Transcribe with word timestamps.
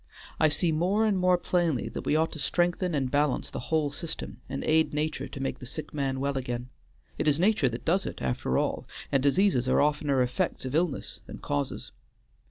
I 0.39 0.47
see 0.49 0.71
more 0.71 1.05
and 1.05 1.15
more 1.15 1.37
plainly 1.37 1.87
that 1.89 2.05
we 2.07 2.15
ought 2.15 2.31
to 2.31 2.39
strengthen 2.39 2.95
and 2.95 3.11
balance 3.11 3.51
the 3.51 3.59
whole 3.69 3.91
system, 3.91 4.41
and 4.49 4.63
aid 4.63 4.95
nature 4.95 5.27
to 5.27 5.39
make 5.39 5.59
the 5.59 5.65
sick 5.67 5.93
man 5.93 6.19
well 6.19 6.39
again. 6.39 6.69
It 7.19 7.27
is 7.27 7.39
nature 7.39 7.69
that 7.69 7.85
does 7.85 8.07
it 8.07 8.19
after 8.19 8.57
all, 8.57 8.87
and 9.11 9.21
diseases 9.21 9.69
are 9.69 9.79
oftener 9.79 10.23
effects 10.23 10.65
of 10.65 10.73
illness 10.73 11.19
than 11.27 11.37
causes. 11.37 11.91